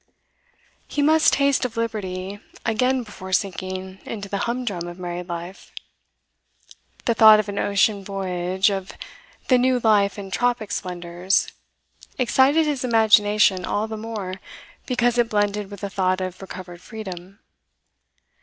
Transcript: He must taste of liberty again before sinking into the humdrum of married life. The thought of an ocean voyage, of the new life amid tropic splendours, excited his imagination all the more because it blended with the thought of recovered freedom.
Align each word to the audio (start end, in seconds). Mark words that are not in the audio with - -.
He 0.87 1.03
must 1.03 1.31
taste 1.33 1.63
of 1.63 1.77
liberty 1.77 2.39
again 2.65 3.03
before 3.03 3.31
sinking 3.33 3.99
into 4.03 4.27
the 4.29 4.39
humdrum 4.49 4.87
of 4.87 4.97
married 4.97 5.29
life. 5.29 5.71
The 7.05 7.13
thought 7.13 7.39
of 7.39 7.47
an 7.47 7.59
ocean 7.59 8.03
voyage, 8.03 8.71
of 8.71 8.93
the 9.47 9.59
new 9.59 9.77
life 9.79 10.17
amid 10.17 10.33
tropic 10.33 10.71
splendours, 10.71 11.49
excited 12.17 12.65
his 12.65 12.83
imagination 12.83 13.63
all 13.63 13.87
the 13.87 13.95
more 13.95 14.39
because 14.87 15.19
it 15.19 15.29
blended 15.29 15.69
with 15.69 15.81
the 15.81 15.89
thought 15.91 16.19
of 16.19 16.41
recovered 16.41 16.81
freedom. 16.81 17.37